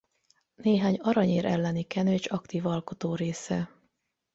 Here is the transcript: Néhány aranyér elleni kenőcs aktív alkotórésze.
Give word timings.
Néhány 0.55 0.95
aranyér 1.01 1.45
elleni 1.45 1.83
kenőcs 1.83 2.29
aktív 2.31 2.65
alkotórésze. 2.65 3.71